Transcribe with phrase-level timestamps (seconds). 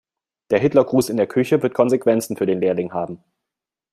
[0.49, 3.23] Der Hitlergruß in der Küche wird Konsequenzen für den Lehrling haben.